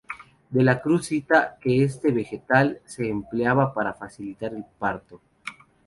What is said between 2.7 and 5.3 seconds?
se empleaba para facilitar el parto.